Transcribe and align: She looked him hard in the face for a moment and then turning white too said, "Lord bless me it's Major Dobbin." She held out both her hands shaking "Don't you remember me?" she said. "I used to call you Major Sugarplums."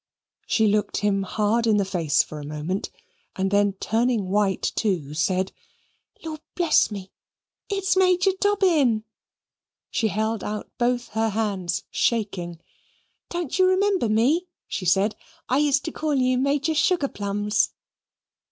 She 0.47 0.65
looked 0.65 0.97
him 0.97 1.21
hard 1.21 1.67
in 1.67 1.77
the 1.77 1.85
face 1.85 2.23
for 2.23 2.39
a 2.39 2.43
moment 2.43 2.89
and 3.35 3.51
then 3.51 3.73
turning 3.73 4.29
white 4.31 4.63
too 4.75 5.13
said, 5.13 5.51
"Lord 6.23 6.41
bless 6.55 6.89
me 6.89 7.11
it's 7.69 7.95
Major 7.95 8.31
Dobbin." 8.39 9.03
She 9.91 10.07
held 10.07 10.43
out 10.43 10.71
both 10.79 11.09
her 11.09 11.29
hands 11.29 11.83
shaking 11.91 12.59
"Don't 13.29 13.59
you 13.59 13.67
remember 13.67 14.09
me?" 14.09 14.47
she 14.67 14.85
said. 14.87 15.15
"I 15.47 15.59
used 15.59 15.85
to 15.85 15.91
call 15.91 16.15
you 16.15 16.35
Major 16.39 16.73
Sugarplums." 16.73 17.69